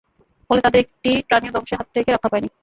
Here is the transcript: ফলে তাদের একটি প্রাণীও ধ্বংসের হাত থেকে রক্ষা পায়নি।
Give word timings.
ফলে 0.49 0.61
তাদের 0.61 0.79
একটি 0.85 1.11
প্রাণীও 1.27 1.53
ধ্বংসের 1.55 1.77
হাত 1.79 1.87
থেকে 1.95 2.09
রক্ষা 2.11 2.31
পায়নি। 2.31 2.49